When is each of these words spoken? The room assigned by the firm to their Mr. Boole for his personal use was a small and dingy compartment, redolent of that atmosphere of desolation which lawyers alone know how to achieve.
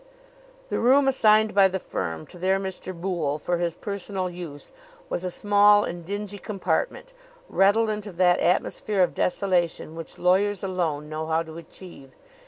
The 0.69 0.79
room 0.79 1.07
assigned 1.07 1.53
by 1.53 1.67
the 1.67 1.77
firm 1.77 2.25
to 2.25 2.39
their 2.39 2.59
Mr. 2.59 2.91
Boole 2.91 3.37
for 3.37 3.59
his 3.59 3.75
personal 3.75 4.31
use 4.31 4.71
was 5.09 5.23
a 5.23 5.29
small 5.29 5.83
and 5.83 6.03
dingy 6.03 6.39
compartment, 6.39 7.13
redolent 7.47 8.07
of 8.07 8.17
that 8.17 8.39
atmosphere 8.39 9.03
of 9.03 9.13
desolation 9.13 9.93
which 9.95 10.17
lawyers 10.17 10.63
alone 10.63 11.07
know 11.07 11.27
how 11.27 11.43
to 11.43 11.55
achieve. 11.55 12.13